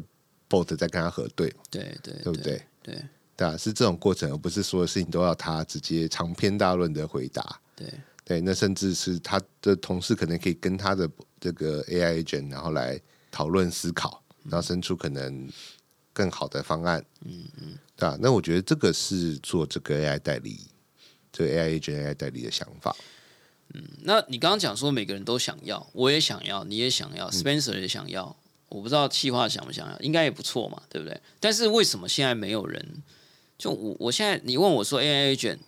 [0.49, 2.61] bot，再跟他核对，对对对不对？
[2.83, 3.01] 对
[3.37, 7.61] 对啊，是这种过程，而不是所有事情都要他直接长篇大论的回答。
[7.77, 7.87] 对
[8.25, 12.99] 对，那甚至是他的同事可能可以跟他的这个 AI agent，然后来
[13.31, 15.49] 讨论思考，然后生出可能
[16.11, 17.01] 更好的方案。
[17.23, 20.67] 嗯嗯，对啊，那我觉得这个是做这个 AI 代理，
[21.31, 22.93] 这个 AI agent AI 代理的想法。
[24.01, 28.35] 那你刚刚讲说每个人都想要，我也想要，你也想要，Spencer 也想要，
[28.67, 31.21] 我不知道企划想不想要，应该也不错嘛，对不对？
[31.39, 33.03] 但是为什么现在没有人？
[33.57, 35.59] 就我我现在你问我说 AI agent，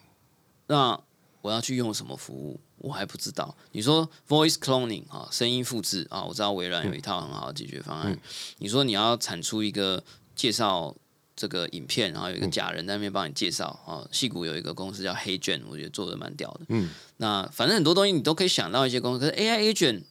[0.67, 0.99] 那
[1.41, 2.59] 我要去用什么服务？
[2.77, 3.55] 我还不知道。
[3.73, 8.17] 你说 voice cloning 啊，声音复制啊，我知道微软有一套很好的解决方案。
[8.57, 10.03] 你说你要产出一个
[10.35, 10.95] 介绍
[11.41, 14.07] 这个影片，然后有一个假人在那边帮你介绍啊。
[14.11, 16.61] 戏骨有一个公司叫黑卷，我觉得做的蛮屌的。
[16.69, 20.03] 嗯，那反正很多东西你都可以想到一些公司，可是 AI agent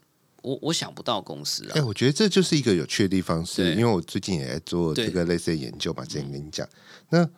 [0.43, 1.73] 我我想不到公司啊。
[1.77, 6.69] 哎、我觉得这就是一个有趣的地方是，对因为我最近也在做对这个类似的研究嘛，之前跟你讲。
[7.11, 7.29] 那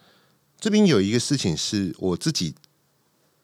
[0.58, 2.54] 这边有一个事情是我自己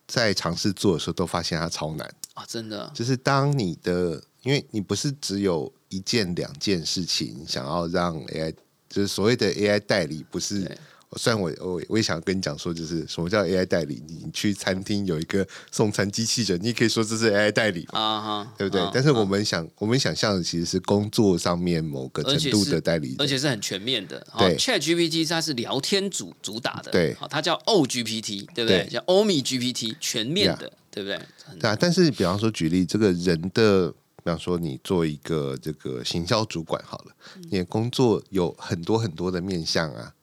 [0.07, 2.09] 在尝试做的时候，都发现它超难。
[2.33, 8.55] 啊，真的就是当你的，因为你不是只有一件两件事情想要让 AI，
[8.88, 10.79] 就是所谓的 AI 代理，不是对
[11.16, 14.03] 虽然我我我也想跟你讲说，就是什么叫 AI 代理？
[14.07, 18.79] 你去餐厅有一个送餐机器人，你也可以说这是 AI 代理嘛，啊哈，对不对？
[18.83, 24.22] 啊但是我们想，我们想象的其实是工作上面某个程度的代理人，而且是很全面的。
[24.29, 28.85] 好对，Chat GPT 它是聊天主主打的，对好，它叫 O GPT，对不对？
[28.85, 31.18] 对叫欧米 GPT，全面的，对不对？
[31.42, 37.15] 很对啊，但是比方说举例，这个人的，比方说你做一个这个行销主管好了，
[37.51, 40.15] 你的工作有很多很多的面向啊，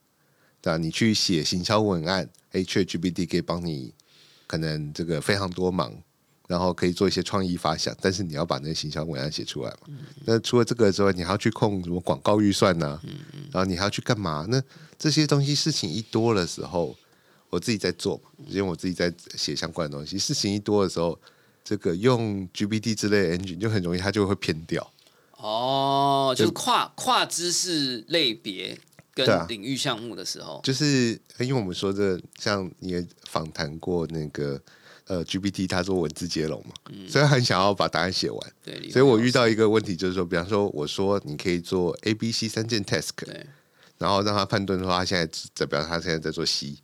[0.60, 3.92] 对啊，你去写行销文案，哎，ChatGPT 可以帮你
[4.46, 5.92] 可能这个非常多忙，
[6.46, 9.88] 然后可以做一些创意发想，但是你要把那个行销文案写出来嘛。
[10.24, 13.00] 那除了这个之外，你还要去控什么广告预算呢、
[13.50, 14.46] 然后你还要去干嘛？
[14.48, 14.62] 那
[14.98, 16.94] 这些东西事情一多的时候，
[17.50, 21.18] 我自己在做，因为我自己在写相关的东西，事情一多的时候，
[21.68, 24.88] 这个用 GPT 之类的 engine 就很容易它就会偏掉。
[25.36, 28.78] 哦，就是跨跨知识类别
[29.12, 29.44] 跟对啊。
[29.48, 34.60] 领域项目的时候，就是因为我们说这像你也访谈过那个
[35.08, 36.72] 呃 GPT，它做文字接龙嘛，
[37.08, 38.52] 所以它很想要把答案写完。
[38.64, 43.44] 对，理所以我遇到一个问题就是说，比方说我说你可以做 A、B、C 三件 task，对。
[43.98, 46.76] 然后让他判断说他现在在，表示他现在在做 C，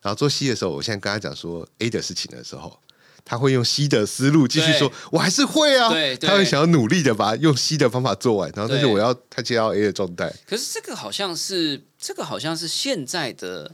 [0.00, 2.78] 然后做 C 的时候，我现在跟他讲说 A 的事情的时候，
[3.24, 6.28] 他会用 C 的思路继续说，我还是会啊，对对。
[6.28, 13.70] 他会想要努力的把用 C 的方法做完，然后但是我要他接到 A 的状态，可是这个好像是这个好像是现在的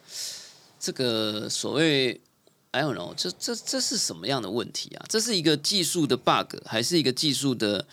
[0.78, 2.20] 这个所谓
[2.70, 5.04] I don't know，这这这是什么样的问题啊？
[5.08, 7.84] 这是一个技术的 bug，还是一个技术的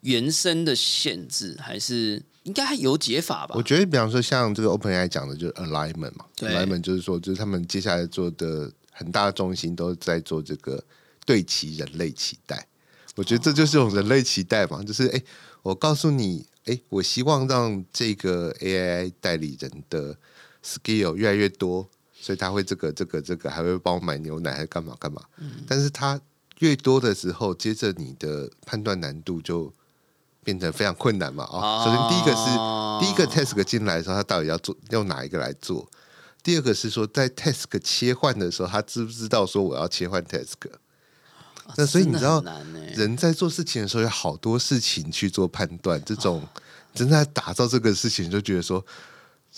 [0.00, 3.54] 原生的限制，还是应该还有解法吧？
[3.54, 3.62] 我？
[3.62, 10.82] 觉得，比方说像这个 OpenAI 讲的，就是 alignment 嘛对，alignment 就是说，就是他们接下来做的很大的重心都在做这个
[11.26, 12.66] 对齐人类期待。
[13.16, 15.22] 我觉得这就是种人类期待嘛，就是哎，
[15.62, 20.16] 我告诉你，哎，我希望让这个 AI 代理人的
[20.64, 25.20] skill 越来越多，所以他会这个这个这个，还会帮我买牛奶，还是干嘛干嘛。
[25.38, 26.20] 嗯但是他
[26.60, 29.72] 越多的时候，接着你的判断难度就
[30.42, 31.44] 变得非常困难嘛。
[31.44, 32.58] 啊、首先第一个是。
[32.58, 35.84] 哦第一个 task 进来的时候，他到底要做用哪一个来做？
[36.44, 40.52] 第二个是说，在 task 切换的时候，他知不知道说我要切换 task？
[41.76, 42.44] 那所以你知道
[42.94, 46.46] 人在做事情的时候，有好多事情去做判断，这种
[46.94, 48.84] 真正在打造这个事情，就觉得说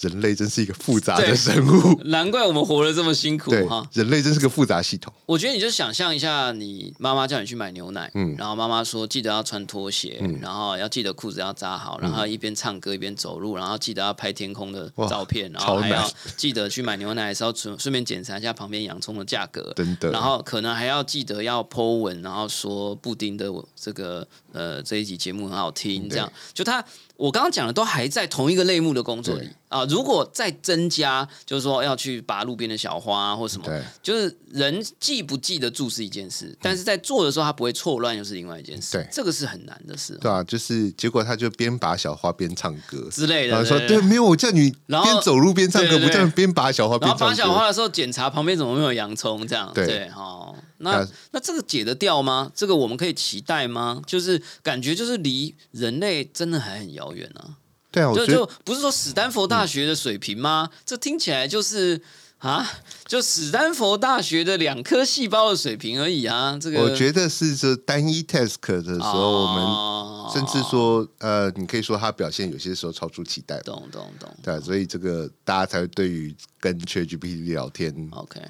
[0.00, 2.00] 人类真是一个复杂的生物。
[2.04, 5.12] 难怪我们活得这么辛苦对哈。，人类真是个复杂系统。
[5.24, 8.34] 我觉得你就想象一下，你妈妈叫你去买牛奶，嗯。
[8.36, 20.10] 然后妈妈说记得要穿拖鞋，然后要记得裤子要扎好，然后一边唱歌一边走路，然后记得要拍天空的照片，然后还要记得去买牛奶的时候顺顺便检查一下旁边洋葱的价格，真的。
[20.10, 26.30] 然后可能还要记得要 Po 文，然后说布丁的这个呃这一集节目很好听，这样。
[26.52, 26.84] 就他
[27.16, 29.84] 我刚刚讲的都还在同一个类目的工作里对啊。
[29.86, 38.98] 如果再增加，就是说要去拔路边的小花、或什么，对，就是人记不记得住是一件事，但是在做的时候他不会错乱又是另外一件事。
[38.98, 43.54] 对这个是很难的事对啊，就是结果他就边拔小花边唱歌，之类的。
[43.54, 47.16] 然后说对，没有，我叫你然后边走路边唱歌，不叫你边拔小花边。
[47.16, 50.54] 拔小花的时候检查旁边怎么没有洋葱，这样对对哦。
[50.78, 52.50] 那啊那这个解得掉吗？
[52.54, 54.02] 这个我们可以期待吗？
[54.06, 57.56] 就是感觉就是离人类真的还很遥远啊。
[57.90, 60.70] 对啊，我就觉得就不是说史丹佛大学的水平吗？
[60.84, 62.00] 这听起来就是
[62.38, 62.68] 啊，
[63.06, 66.58] 就史丹佛大学的两颗细胞的水平而已啊。
[66.60, 78.40] 这个我觉得是这单一 task 的时候，我们们甚至说，呃，你可以说他表现有些时候超出期待，懂懂懂对啊、所以这个大家才会对于跟 ChatGPT 聊天，OK，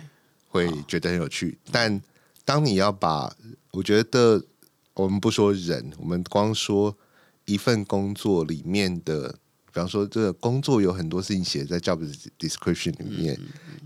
[0.49, 1.57] 会觉得很有趣。
[1.71, 2.03] 但
[2.47, 3.37] 当你要把，
[3.73, 4.43] 我觉得
[4.95, 6.97] 我们不说人，我们光说
[7.45, 9.31] 一份工作里面的，
[9.67, 11.99] 比方说这个工作有很多事情写在 job
[12.39, 13.39] description 里面，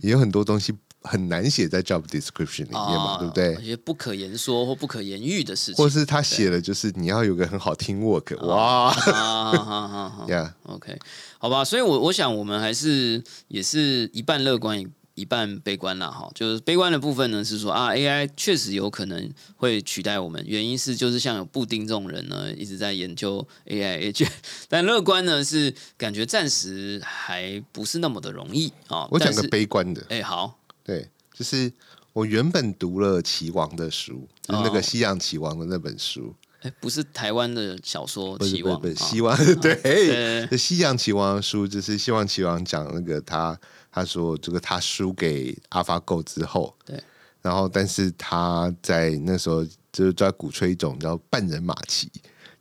[0.03, 3.55] 也有很多东西很难写在 job description 里面嘛，对不对？
[3.63, 3.69] 一？
[3.69, 8.91] 些不可言说或不可言喻的事情，或是他写的，就是你要有个很好听 work，哇。
[8.91, 10.99] 啊，好好好好呀，OK，
[11.39, 14.79] 好吧，所以我我想我们还是也是一半乐观
[15.21, 24.31] 一一半悲观了，哈，就是悲观的部分呢是说啊，AI 确实有可能会取代我们，原因是就是像有布丁这种人呢一直在研究 AI agent，
[24.69, 29.07] 但乐观呢是感觉暂时还不是那么的容易啊。
[29.11, 31.71] 我讲个，悲观的，哎，好，对，就是
[32.13, 34.73] 我原本读了齐王的书，就是那哦。
[34.73, 43.59] 个西洋棋王的那本书，哎，不是台湾的小说不是期望，希望 对， 西洋棋王的书就是希望棋王讲那个他
[43.91, 47.03] 他说这个他输给 AlphaGo 之后，对，
[47.43, 52.11] 然后但是他在那时候就是在鼓吹一种叫半人马棋。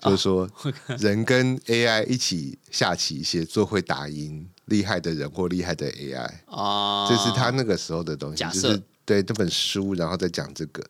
[0.02, 0.50] 就是说
[0.98, 10.82] 人跟 AI 一起下棋协作会打赢厉害的人或厉害的 AI，哦，这是他那个时候的东西，就是对这本书，然后再讲这个，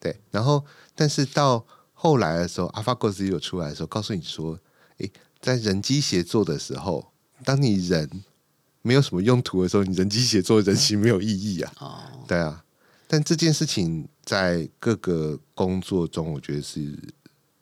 [0.00, 0.64] 对，然后
[0.94, 4.58] 但是到后来的时候，AlphaGo Zero 出来的时候，告诉你说，
[4.96, 7.12] 诶，在人机协作的时候，
[7.44, 8.08] 当你人
[8.86, 12.62] 没有什么用途的时候，你人机协作人形没有意义啊，哦，对啊，
[13.08, 16.94] 但这件事情在各个工作中，我觉得是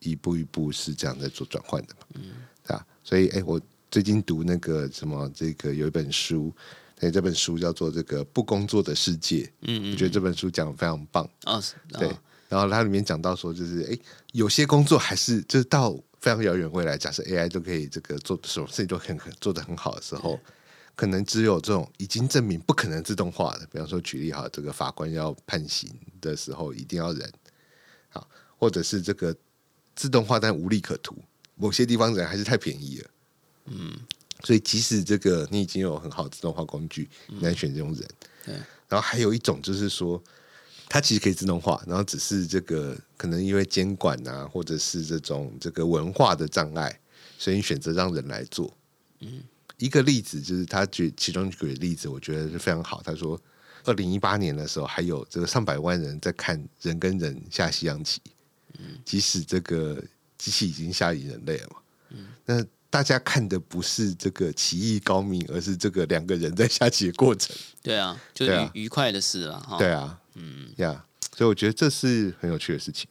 [0.01, 2.23] 一步一步是这样在做转换的嘛，嗯，
[2.66, 6.53] 对啊，所以哎、我最近读那个什么，这个有一本书，
[6.99, 12.18] 对，这本书叫做《这个不工作的世界》，嗯嗯，我觉得这本书讲的非常棒，哦，是对哦，
[12.49, 13.97] 然后它里面讲到说，就是哎、
[14.33, 20.39] 有些工作还是就是到非常遥远未来，假设 AI 都可以这个做什么事情都很很做的很好的时候，
[20.95, 25.90] 可能只有这种已经证明不可能自动化的，比方说举例哈，这个法官要判刑
[26.20, 27.32] 的时候一定要人，
[28.09, 29.34] 好，或者是这个
[29.95, 31.16] 自动化但无利可图，
[31.57, 33.11] 某些地方人还是太便宜了，
[33.66, 33.97] 嗯，
[34.45, 38.09] 所以即使这个你已经有很好的自动化工具，你来选这种人，
[38.45, 38.55] 对，
[38.88, 40.22] 然后还有一种就是说。
[40.88, 47.01] 它其实可以自动化，然后只是这个可能因为监管啊，或者是这种这个文化的障碍，
[47.38, 48.76] 所以你选择让人来做。
[49.20, 49.43] 嗯，
[49.83, 53.03] 一个例子就是他举其中举的例子，我觉得是非常好。
[53.03, 53.41] 他说，
[53.85, 58.20] 二零一八年的时候，还有这个上百万人在看人跟人下西洋棋，
[58.78, 60.01] 嗯，即使这个
[60.39, 61.76] 机器已经下赢人类了嘛，
[62.11, 67.57] 嗯，那大家看的不是这个棋艺高明，而是这个两个人在下棋的过程。
[67.83, 69.78] 对啊，就愉愉快的事了哈。
[69.78, 71.05] 对啊，嗯呀，
[71.37, 73.09] 所以我觉得这是很有趣的事情。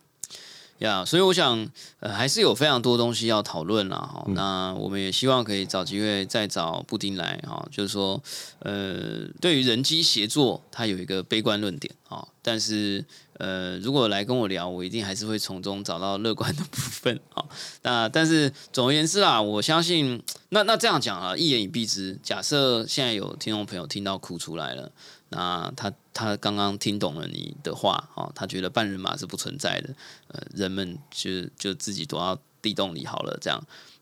[0.82, 1.69] 呀所以我想，
[1.99, 3.97] 呃，还是有非常多东西要讨论啦。
[3.97, 8.21] 哈、嗯那我们也希望可以找机会再找布丁来哈、就是说，
[8.59, 17.45] 呃，对于人机协作，它有一个悲观论点啊、但是呃，如果来跟我聊，我一定还是会从中找到乐观的部分啊、
[17.84, 24.91] 那但是总而言之啦，我相信，那那这样讲啊，一言以蔽之，假设现在有听众朋友听到哭出来了。
[25.32, 29.93] 那他他刚刚听懂了你的话哦，他觉得半人马是不存在的，
[30.27, 33.61] 呃，人们就就自己躲到地洞里好了，这样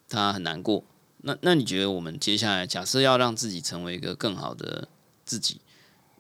[0.10, 0.84] 他很难过。
[1.22, 4.88] 那那你觉得我们接下来假设要让自己成为一个更好的
[5.26, 5.62] 自己，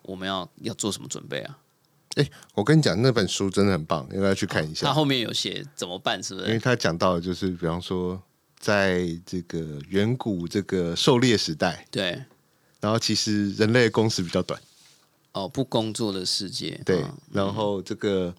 [0.03, 1.57] 我们要要做什么准备啊？
[2.53, 4.87] 我跟你讲，那本书真的很棒，应该去看一下。
[4.87, 6.47] 他后面有写怎么办，是不是？
[6.47, 8.21] 因为他讲到的就是，比方说，
[8.59, 12.21] 在这个远古这个狩猎时代，对，
[12.81, 14.59] 然后其实人类的工时比较短，
[15.39, 18.33] 哦，不工作的世界，对，嗯然后这个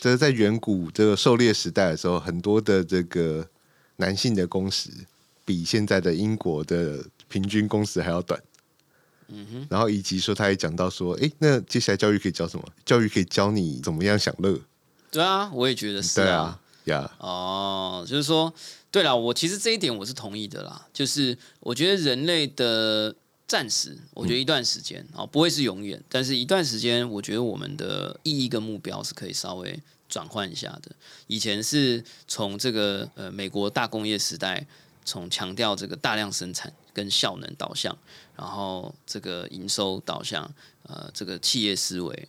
[0.00, 3.46] 这是在远古这个狩猎时代的时候，很多的这个
[3.96, 4.90] 男性的工时
[5.44, 8.40] 比现在的英国的平均工时还要短。
[9.28, 12.64] 嗯哼，然后以及说，他也讲到说，诶，那接下来教育可以教什么？
[12.84, 14.56] 教育可以教你怎么样享乐。
[15.10, 18.54] 对啊，我也觉得是对啊，呀，哦，就是说，
[18.90, 20.86] 对了，我其实这一点我是同意的啦。
[20.92, 29.78] 就是我觉得人类的暂时，我觉得一段时间啊、哦，不会是永远，但是一段时间，我觉得我们的意义跟目标是可以稍微
[30.08, 30.90] 转换一下的。
[31.28, 34.66] 以前是从这个呃美国大工业时代，
[35.04, 37.96] 从强调这个大量生产跟效能导向，
[38.36, 42.28] 然后这个营收导向，呃，这个企业思维。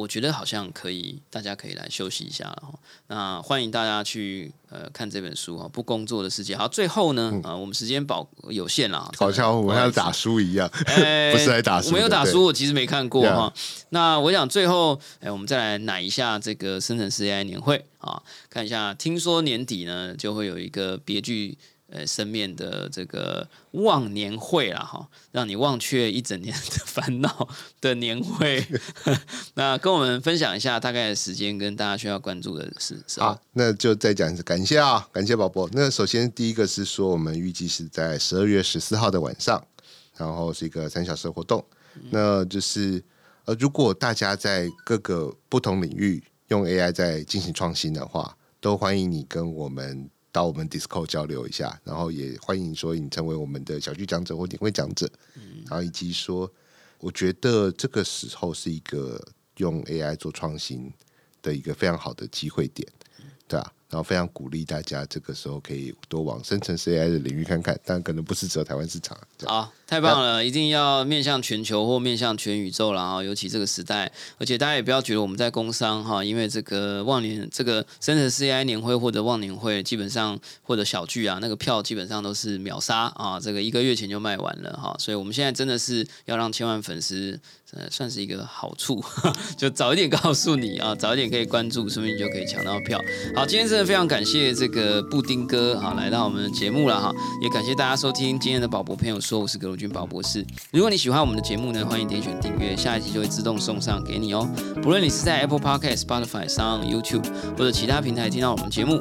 [0.00, 2.78] 我觉得好像可以，大家可以来休息一下了哈。
[3.08, 6.54] 那欢迎大家去呃看这本书哈，《不工作的世界》。
[6.58, 13.52] 好，最后呢，啊、我们时间宝有限啦，好像我们要打书，一样，哎 不是来打书没有打对书，我其实没看过哈。
[13.90, 21.58] 那我想最后，哎，我们再来奶一下这个生成式 AI 年会啊，看一下，听说年底呢就会有一个别具。
[21.92, 27.48] 呃，生面的这个忘年会啦，哈，让你忘却一整年的烦恼
[27.80, 28.64] 的年会。
[29.54, 33.02] 那跟我们分享一下大概的时间跟大家需要关注的事。
[33.08, 35.68] 是好，那就再讲一次，感谢啊，感谢宝宝。
[35.72, 39.60] 那首先第一个是说，我们预计是在十二月十四号的晚上，
[40.16, 41.64] 然后是一个三小时的活动。
[42.10, 43.02] 那就是
[43.46, 55.10] 呃，如果大家在各个不同领域用 AI 在进行创新的话，都欢迎你跟我们到我们 Discord 交流一下，然后也欢迎说你成为我们的小剧讲者或点会讲者，
[55.66, 56.50] 然后以及说，
[56.98, 59.20] 我觉得这个时候是一个
[59.56, 60.92] 用 AI 做创新
[61.42, 62.86] 的一个非常好的机会点。
[63.48, 69.18] 对啊，然后非常鼓励大家这个时候可以多往生成式 AI 的领域看看，但可能不是只有台湾市场。
[69.46, 70.44] 好，太棒了！
[70.44, 73.22] 一定要面向全球或面向全宇宙了啊！
[73.22, 84.94] 尤其这个时代，而且大家也不要觉得我们在工商哈，因为这个忘年这个生成 CI 年会或者忘年会，基本上或者小聚啊，那个票基本上都是秒杀啊，这个一个月前就卖完了哈。
[84.98, 87.38] 所以我们现在真的是要让千万粉丝，
[87.72, 89.02] 呃，算是一个好处，
[89.56, 93.00] 就早一点告诉你啊，早一点可以关注，说不定你就可以抢到票。
[93.34, 97.12] 好，今天真的非常感谢这个布丁哥哈来到我们的节目了哈，
[97.42, 100.44] 也感谢大家收听今天的宝博朋友说，我是葛如君宝博士。
[100.72, 104.48] 如果你喜欢我们的节目呢，欢迎点选订阅，下一集就会自动送上给你哦。
[104.82, 107.24] 不论你是在 Apple Podcast、Spotify 上、YouTube
[107.56, 109.00] 或者其他平台听到我们节目，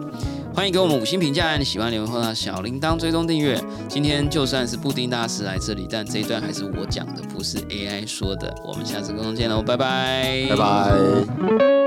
[0.54, 3.60] 欢迎给我们五星评价，你喜欢留言或者小铃铛追踪订阅。
[3.88, 8.54] 今天就算是布丁大师来这里，但这一段还是我讲的，不是 AI 说的。
[8.64, 11.79] 我们下次沟通见喽，拜拜，拜拜。